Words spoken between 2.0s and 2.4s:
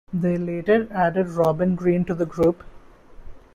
to the